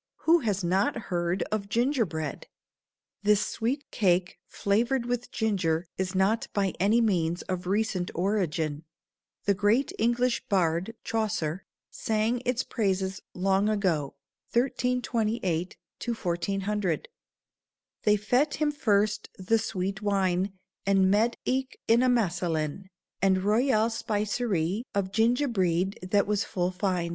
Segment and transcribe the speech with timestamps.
[0.25, 2.47] Who has not heard of ginger bread?
[3.21, 8.83] This sweet cake flavored with ginger is not by any means of recent origin.
[9.45, 14.15] The great English bard Chaucer sang its praises long ago
[14.53, 17.07] (1328 1400):
[18.01, 22.87] "They fette him first the sweete wyn, And mede eek in a maselyn,
[23.21, 27.09] And roial spicerye Of ginge breed that was full fyn."